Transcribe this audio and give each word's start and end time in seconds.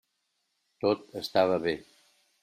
Tot 0.85 1.03
estava 1.21 1.59
bé. 1.67 1.75